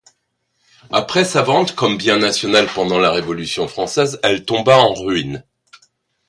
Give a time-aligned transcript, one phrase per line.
[0.89, 5.43] Après sa vente comme bien national pendant la Révolution française elle tomba en ruine.